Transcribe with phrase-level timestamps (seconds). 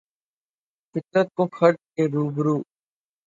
[0.95, 2.57] فطرت کو خرد کے روبرو